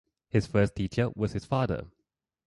[0.29, 1.85] His first teacher was his father.